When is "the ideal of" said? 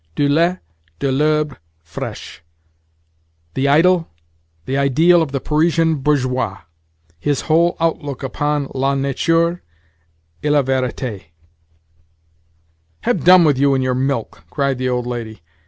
4.65-5.31